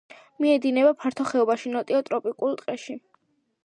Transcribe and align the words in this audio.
მიედინება 0.45 0.93
ფართო 1.03 1.27
ხეობაში, 1.33 1.71
ნოტიო 1.77 2.03
ტროპიკულ 2.11 2.61
ტყეში. 2.65 3.01